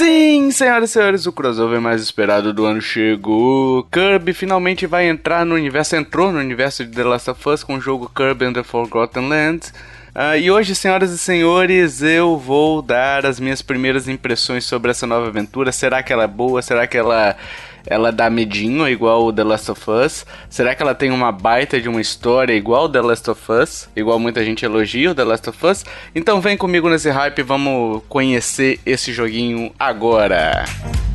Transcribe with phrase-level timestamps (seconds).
[0.00, 3.86] Sim, senhoras e senhores, o crossover mais esperado do ano chegou.
[3.92, 7.74] Kirby finalmente vai entrar no universo, entrou no universo de The Last of Us com
[7.74, 9.74] o jogo Kirby and the Forgotten Lands.
[10.14, 15.06] Uh, e hoje, senhoras e senhores, eu vou dar as minhas primeiras impressões sobre essa
[15.06, 15.70] nova aventura.
[15.70, 16.62] Será que ela é boa?
[16.62, 17.36] Será que ela
[17.86, 20.26] ela dá medinho igual o The Last of Us?
[20.48, 23.88] Será que ela tem uma baita de uma história igual o The Last of Us?
[23.94, 25.84] Igual muita gente elogia o The Last of Us?
[26.14, 30.64] Então vem comigo nesse hype, vamos conhecer esse joguinho agora.
[30.84, 31.09] Música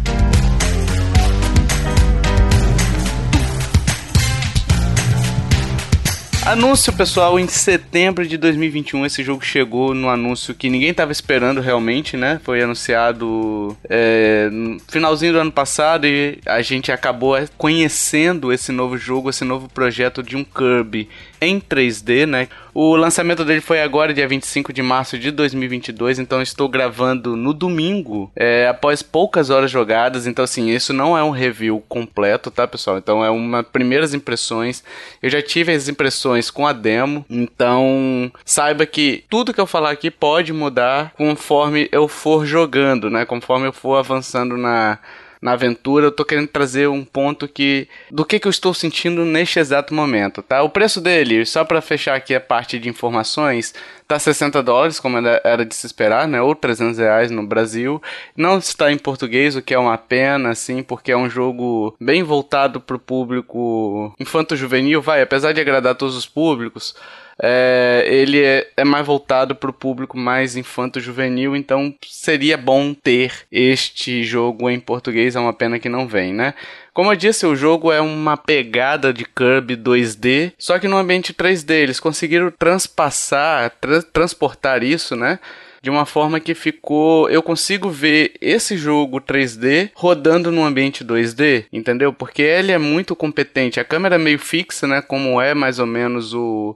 [6.45, 11.59] Anúncio, pessoal, em setembro de 2021 esse jogo chegou no anúncio que ninguém estava esperando
[11.59, 12.39] realmente, né?
[12.43, 18.95] Foi anunciado é, no finalzinho do ano passado e a gente acabou conhecendo esse novo
[18.95, 21.09] jogo, esse novo projeto de um Kirby
[21.45, 22.47] em 3D, né?
[22.73, 27.53] O lançamento dele foi agora, dia 25 de março de 2022, então estou gravando no
[27.53, 32.67] domingo, é, após poucas horas jogadas, então assim, isso não é um review completo, tá,
[32.67, 32.97] pessoal?
[32.97, 34.83] Então é uma primeiras impressões.
[35.21, 39.91] Eu já tive as impressões com a demo, então saiba que tudo que eu falar
[39.91, 43.25] aqui pode mudar conforme eu for jogando, né?
[43.25, 44.99] Conforme eu for avançando na
[45.45, 49.23] na aventura, eu tô querendo trazer um ponto que do que, que eu estou sentindo
[49.23, 50.63] neste exato momento, tá?
[50.63, 53.71] O preço dele, só para fechar aqui a parte de informações,
[54.07, 56.41] tá 60 dólares, como era de se esperar, né?
[56.41, 58.01] Ou 300 reais no Brasil.
[58.35, 62.23] Não está em português, o que é uma pena, assim, porque é um jogo bem
[62.23, 66.95] voltado pro público infanto-juvenil, vai, apesar de agradar todos os públicos
[67.41, 73.33] é, ele é, é, mais voltado para o público mais infanto-juvenil, então seria bom ter
[73.51, 76.53] este jogo em português, é uma pena que não vem, né?
[76.93, 81.33] Como eu disse, o jogo é uma pegada de Kirby 2D, só que no ambiente
[81.33, 81.71] 3D.
[81.71, 85.39] Eles conseguiram transpassar, tra transportar isso, né?
[85.85, 87.29] de uma forma que ficou.
[87.29, 92.11] Eu consigo ver esse jogo 3D rodando num ambiente 2D, entendeu?
[92.11, 93.79] Porque ele é muito competente.
[93.79, 94.99] A câmera é meio fixa, né?
[94.99, 96.75] Como é mais ou menos o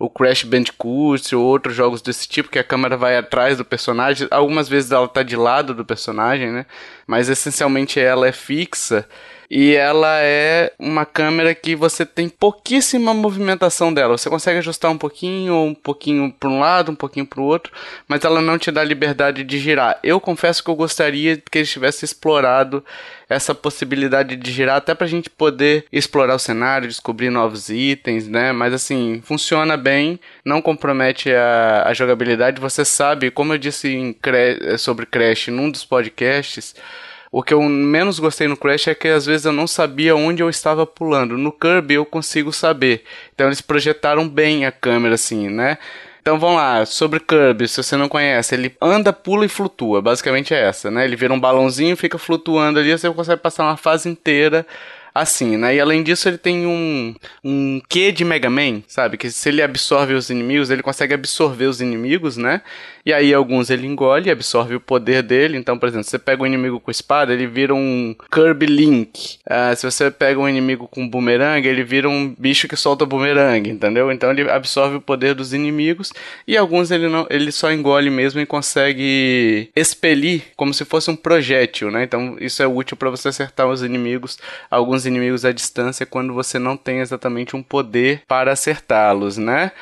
[0.00, 4.26] o Crash Bandicoot ou outros jogos desse tipo, que a câmera vai atrás do personagem.
[4.30, 6.64] Algumas vezes ela tá de lado do personagem, né?
[7.10, 9.04] Mas essencialmente ela é fixa.
[9.50, 14.16] E ela é uma câmera que você tem pouquíssima movimentação dela.
[14.16, 17.72] Você consegue ajustar um pouquinho, um pouquinho para um lado, um pouquinho para o outro,
[18.06, 19.98] mas ela não te dá liberdade de girar.
[20.04, 22.84] Eu confesso que eu gostaria que eles tivessem explorado
[23.28, 28.52] essa possibilidade de girar até pra gente poder explorar o cenário, descobrir novos itens, né?
[28.52, 32.60] Mas assim, funciona bem, não compromete a, a jogabilidade.
[32.60, 34.16] Você sabe, como eu disse
[34.78, 36.76] sobre Crash num dos podcasts,
[37.32, 40.42] o que eu menos gostei no Crash é que às vezes eu não sabia onde
[40.42, 41.38] eu estava pulando.
[41.38, 43.04] No Kirby eu consigo saber.
[43.34, 45.78] Então eles projetaram bem a câmera assim, né?
[46.20, 50.52] Então vamos lá, sobre Kirby, se você não conhece, ele anda, pula e flutua, basicamente
[50.52, 51.04] é essa, né?
[51.04, 54.66] Ele vira um balãozinho, fica flutuando ali, você consegue passar uma fase inteira
[55.14, 55.74] assim, né?
[55.74, 59.16] E além disso, ele tem um, um quê de Mega Man, sabe?
[59.16, 62.62] Que se ele absorve os inimigos, ele consegue absorver os inimigos, né?
[63.04, 65.56] E aí alguns ele engole e absorve o poder dele.
[65.56, 69.38] Então, por exemplo, você pega um inimigo com espada, ele vira um Kirby Link.
[69.46, 73.68] Uh, se você pega um inimigo com boomerang, ele vira um bicho que solta boomerang,
[73.68, 74.12] entendeu?
[74.12, 76.12] Então ele absorve o poder dos inimigos
[76.46, 81.16] e alguns ele não, ele só engole mesmo e consegue expelir como se fosse um
[81.16, 82.04] projétil, né?
[82.04, 84.38] Então isso é útil para você acertar os inimigos,
[84.70, 89.72] alguns inimigos à distância quando você não tem exatamente um poder para acertá-los, né?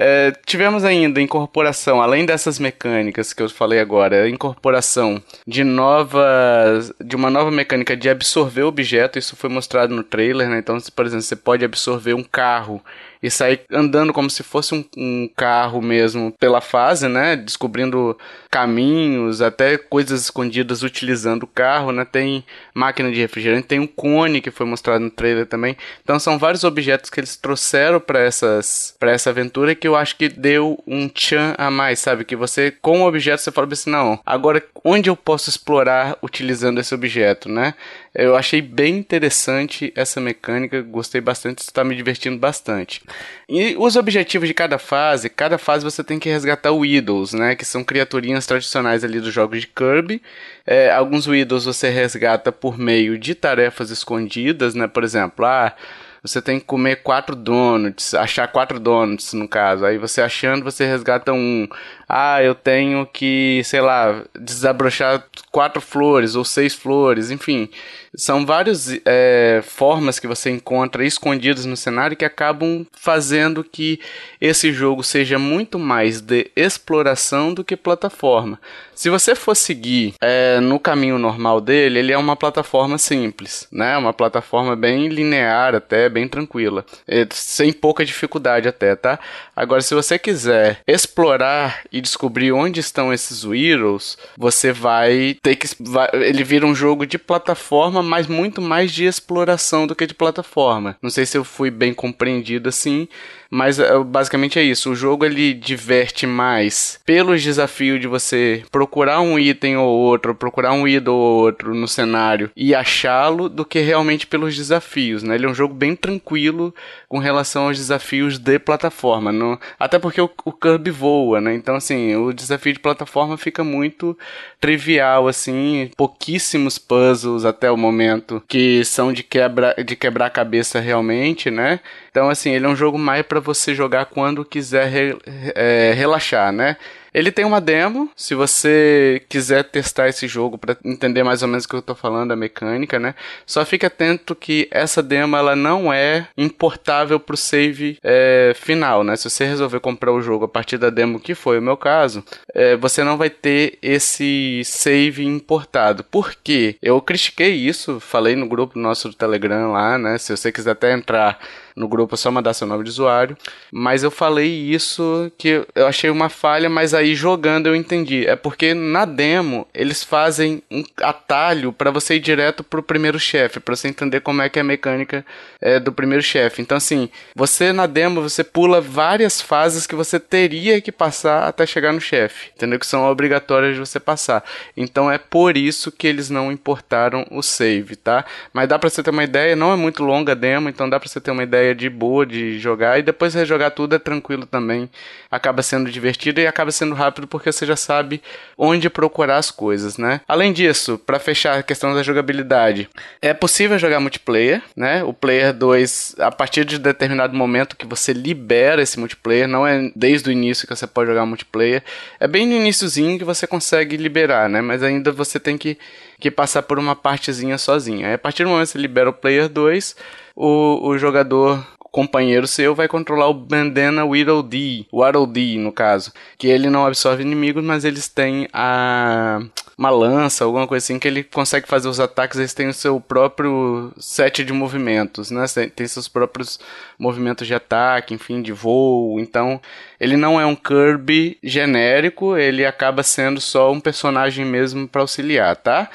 [0.00, 7.16] É, tivemos ainda incorporação, além dessas mecânicas que eu falei agora, incorporação de novas, de
[7.16, 9.18] uma nova mecânica de absorver objeto.
[9.18, 10.58] Isso foi mostrado no trailer, né?
[10.58, 12.80] Então, por exemplo, você pode absorver um carro
[13.22, 17.36] e sair andando como se fosse um, um, carro mesmo pela fase, né?
[17.36, 18.16] Descobrindo
[18.50, 22.04] caminhos, até coisas escondidas utilizando o carro, né?
[22.04, 25.76] Tem máquina de refrigerante, tem um cone que foi mostrado no trailer também.
[26.02, 30.16] Então são vários objetos que eles trouxeram para essas para essa aventura que eu acho
[30.16, 32.24] que deu um tchan a mais, sabe?
[32.24, 36.80] Que você com o objeto você fala assim, não, agora onde eu posso explorar utilizando
[36.80, 37.74] esse objeto, né?
[38.14, 43.02] Eu achei bem interessante essa mecânica, gostei bastante, está me divertindo bastante.
[43.48, 47.54] E os objetivos de cada fase, cada fase você tem que resgatar Idols, né?
[47.54, 50.22] Que são criaturinhas tradicionais ali dos jogos de Kirby.
[50.66, 54.86] É, alguns Idols você resgata por meio de tarefas escondidas, né?
[54.86, 55.74] Por exemplo, ah,
[56.22, 59.84] você tem que comer quatro donuts, achar quatro donuts no caso.
[59.84, 61.68] Aí você achando, você resgata um.
[62.08, 67.68] Ah, eu tenho que, sei lá, desabrochar quatro flores ou seis flores, enfim.
[68.16, 74.00] São várias é, formas que você encontra escondidas no cenário que acabam fazendo que
[74.40, 78.58] esse jogo seja muito mais de exploração do que plataforma.
[78.94, 83.96] Se você for seguir é, no caminho normal dele, ele é uma plataforma simples, né?
[83.96, 89.18] Uma plataforma bem linear, até bem tranquila, é, sem pouca dificuldade até, tá?
[89.54, 95.68] Agora, se você quiser explorar descobrir onde estão esses Weirdos, você vai ter que.
[95.80, 100.14] Vai, ele vira um jogo de plataforma, mas muito mais de exploração do que de
[100.14, 100.96] plataforma.
[101.02, 103.08] Não sei se eu fui bem compreendido assim,
[103.50, 104.90] mas é, basicamente é isso.
[104.90, 110.72] O jogo ele diverte mais pelos desafios de você procurar um item ou outro, procurar
[110.72, 115.22] um ídolo ou outro no cenário e achá-lo, do que realmente pelos desafios.
[115.22, 115.34] Né?
[115.34, 116.74] Ele é um jogo bem tranquilo
[117.08, 119.32] com relação aos desafios de plataforma.
[119.32, 119.58] No...
[119.78, 121.54] Até porque o, o Kirby voa, né?
[121.54, 124.16] Então, assim, o desafio de plataforma fica muito
[124.60, 131.50] trivial, assim, pouquíssimos puzzles até o momento que são de quebra de quebrar cabeça realmente,
[131.50, 131.80] né?
[132.10, 135.18] Então, assim, ele é um jogo mais para você jogar quando quiser re,
[135.54, 136.76] é, relaxar, né?
[137.12, 141.64] Ele tem uma demo, se você quiser testar esse jogo para entender mais ou menos
[141.64, 143.14] o que eu tô falando, a mecânica, né?
[143.46, 149.16] Só fique atento que essa demo ela não é importável pro save é, final, né?
[149.16, 152.22] Se você resolver comprar o jogo a partir da demo, que foi o meu caso,
[152.54, 156.04] é, você não vai ter esse save importado.
[156.04, 156.76] Por quê?
[156.82, 160.18] Eu critiquei isso, falei no grupo nosso do Telegram lá, né?
[160.18, 161.38] Se você quiser até entrar
[161.78, 163.36] no grupo, é só mandar seu nome de usuário.
[163.72, 168.26] Mas eu falei isso que eu achei uma falha, mas aí jogando eu entendi.
[168.26, 173.60] É porque na demo eles fazem um atalho para você ir direto pro primeiro chefe,
[173.60, 175.24] para você entender como é que é a mecânica
[175.60, 176.60] é, do primeiro chefe.
[176.60, 181.64] Então assim, você na demo você pula várias fases que você teria que passar até
[181.64, 182.78] chegar no chefe, entendeu?
[182.78, 184.44] Que são obrigatórias de você passar.
[184.76, 188.24] Então é por isso que eles não importaram o save, tá?
[188.52, 190.98] Mas dá para você ter uma ideia, não é muito longa a demo, então dá
[190.98, 194.46] para você ter uma ideia de boa de jogar e depois rejogar tudo é tranquilo
[194.46, 194.88] também.
[195.30, 198.22] Acaba sendo divertido e acaba sendo rápido porque você já sabe
[198.56, 200.20] onde procurar as coisas, né?
[200.26, 202.88] Além disso, para fechar a questão da jogabilidade,
[203.20, 205.02] é possível jogar multiplayer, né?
[205.04, 209.90] O player 2, a partir de determinado momento que você libera esse multiplayer, não é
[209.94, 211.82] desde o início que você pode jogar multiplayer,
[212.18, 214.60] é bem no iníciozinho que você consegue liberar, né?
[214.60, 215.78] Mas ainda você tem que,
[216.18, 218.06] que passar por uma partezinha sozinho.
[218.06, 219.96] Aí a partir do momento que você libera o player 2,
[220.38, 226.12] o, o jogador companheiro seu vai controlar o Bandana Whittle D, Waddle D no caso,
[226.36, 229.40] que ele não absorve inimigos, mas eles têm a
[229.76, 233.00] uma lança, alguma coisa assim, que ele consegue fazer os ataques, eles têm o seu
[233.00, 235.44] próprio set de movimentos, né?
[235.74, 236.58] Tem seus próprios
[236.98, 239.20] movimentos de ataque, enfim, de voo.
[239.20, 239.60] Então,
[240.00, 245.54] ele não é um Kirby genérico, ele acaba sendo só um personagem mesmo para auxiliar,
[245.54, 245.88] tá?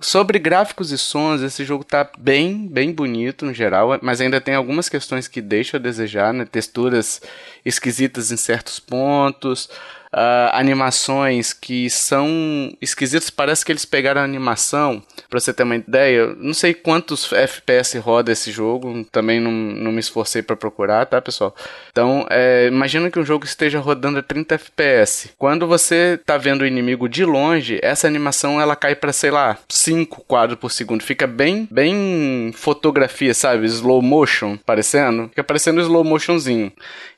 [0.00, 4.54] Sobre gráficos e sons, esse jogo tá bem, bem bonito no geral, mas ainda tem
[4.54, 6.44] algumas questões que deixam a desejar, né?
[6.44, 7.22] Texturas
[7.64, 9.70] esquisitas em certos pontos,
[10.12, 13.30] uh, animações que são esquisitas.
[13.30, 16.34] Parece que eles pegaram a animação, pra você ter uma ideia.
[16.38, 21.20] Não sei quantos FPS roda esse jogo, também não, não me esforcei para procurar, tá,
[21.20, 21.54] pessoal?
[21.90, 25.30] Então, é, imagina que um jogo esteja rodando a 30 FPS.
[25.36, 29.58] Quando você tá vendo o inimigo de longe, essa animação ela cai para sei lá,
[29.68, 31.02] 5 quadros por segundo.
[31.02, 33.66] Fica bem, bem fotografia, sabe?
[33.66, 35.28] Slow motion, parecendo.
[35.28, 36.72] Fica parecendo slow motionzinho.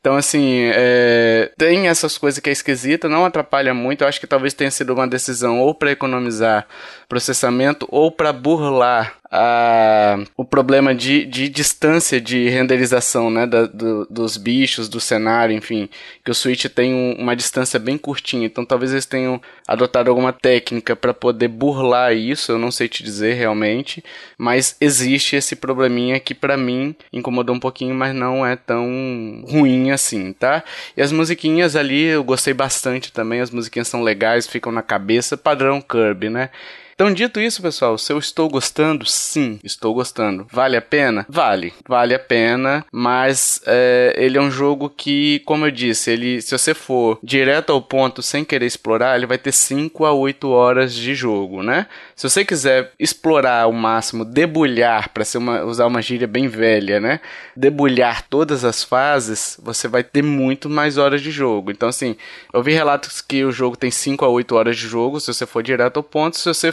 [0.08, 4.00] Então, assim, é, tem essas coisas que é esquisita, não atrapalha muito.
[4.00, 6.66] Eu acho que talvez tenha sido uma decisão ou para economizar
[7.06, 14.06] processamento ou para burlar a, o problema de, de distância de renderização né, da, do,
[14.08, 15.88] dos bichos, do cenário, enfim,
[16.24, 20.32] que o Switch tem um, uma distância bem curtinha, então talvez eles tenham adotado alguma
[20.32, 24.02] técnica para poder burlar isso, eu não sei te dizer realmente,
[24.38, 29.90] mas existe esse probleminha que para mim incomodou um pouquinho, mas não é tão ruim
[29.90, 30.64] assim, tá?
[30.96, 35.36] E as musiquinhas ali eu gostei bastante também, as musiquinhas são legais, ficam na cabeça,
[35.36, 36.50] padrão Kirby, né?
[36.98, 40.48] Então, dito isso, pessoal, se eu estou gostando, sim, estou gostando.
[40.50, 41.24] Vale a pena?
[41.28, 41.72] Vale.
[41.86, 46.58] Vale a pena, mas é, ele é um jogo que, como eu disse, ele, se
[46.58, 50.92] você for direto ao ponto sem querer explorar, ele vai ter 5 a 8 horas
[50.92, 51.86] de jogo, né?
[52.16, 55.22] Se você quiser explorar ao máximo, debulhar, para
[55.66, 57.20] usar uma gíria bem velha, né?
[57.54, 61.70] Debulhar todas as fases, você vai ter muito mais horas de jogo.
[61.70, 62.16] Então, assim,
[62.52, 65.46] eu vi relatos que o jogo tem 5 a 8 horas de jogo, se você
[65.46, 66.36] for direto ao ponto.
[66.36, 66.72] Se você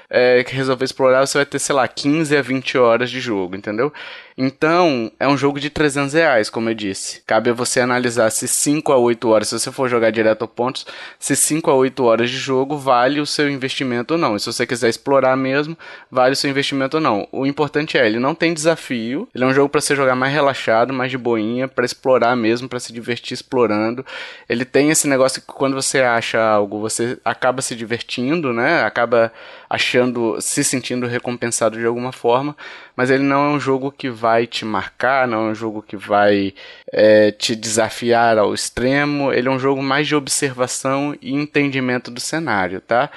[0.13, 3.93] é, resolver explorar, você vai ter, sei lá, 15 a 20 horas de jogo, entendeu?
[4.37, 7.21] Então, é um jogo de 300 reais, como eu disse.
[7.27, 10.47] Cabe a você analisar se 5 a 8 horas, se você for jogar direto a
[10.47, 10.85] pontos,
[11.19, 14.35] se 5 a 8 horas de jogo vale o seu investimento ou não.
[14.35, 15.77] E se você quiser explorar mesmo,
[16.09, 17.27] vale o seu investimento ou não.
[17.31, 20.33] O importante é, ele não tem desafio, ele é um jogo para você jogar mais
[20.33, 24.05] relaxado, mais de boinha, para explorar mesmo, para se divertir explorando.
[24.49, 28.81] Ele tem esse negócio que quando você acha algo, você acaba se divertindo, né?
[28.83, 29.31] Acaba
[29.69, 30.00] achando,
[30.39, 32.55] se sentindo recompensado de alguma forma,
[32.95, 35.97] mas ele não é um jogo que vai te marcar, não é um jogo que
[35.97, 36.53] vai
[36.91, 42.19] é, te desafiar ao extremo, ele é um jogo mais de observação e entendimento do
[42.19, 43.09] cenário, tá?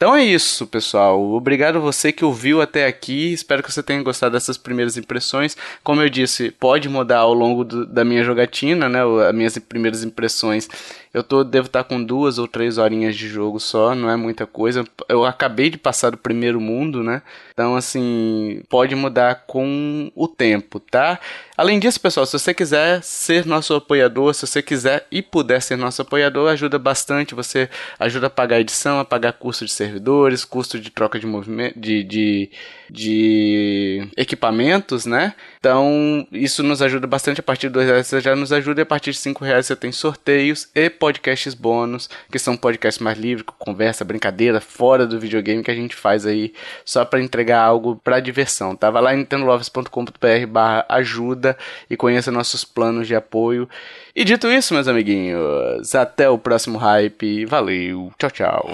[0.00, 1.22] Então é isso, pessoal.
[1.34, 3.34] Obrigado a você que ouviu até aqui.
[3.34, 5.54] Espero que você tenha gostado dessas primeiras impressões.
[5.84, 9.00] Como eu disse, pode mudar ao longo do, da minha jogatina, né?
[9.28, 10.70] As minhas primeiras impressões
[11.12, 14.14] eu tô, devo estar tá com duas ou três horinhas de jogo só, não é
[14.16, 14.84] muita coisa.
[15.08, 17.20] Eu acabei de passar do primeiro mundo, né?
[17.52, 21.18] Então, assim, pode mudar com o tempo, tá?
[21.60, 25.76] Além disso, pessoal, se você quiser ser nosso apoiador, se você quiser e puder ser
[25.76, 27.34] nosso apoiador, ajuda bastante.
[27.34, 31.78] Você ajuda a pagar edição, a pagar custo de servidores, custo de troca de movimento,
[31.78, 32.50] de, de,
[32.88, 35.34] de equipamentos, né?
[35.58, 37.40] Então, isso nos ajuda bastante.
[37.40, 39.66] A partir de dois reais você já nos ajuda e a partir de cinco reais
[39.66, 45.06] você tem sorteios e podcasts bônus, que são podcasts mais livres, com conversa, brincadeira, fora
[45.06, 46.54] do videogame que a gente faz aí
[46.86, 48.74] só para entregar algo para diversão.
[48.74, 49.04] Tava tá?
[49.04, 51.49] lá em nintendolovers.com.br
[51.88, 53.68] e conheça nossos planos de apoio.
[54.14, 57.44] E dito isso, meus amiguinhos, até o próximo hype.
[57.46, 58.70] Valeu, tchau, tchau.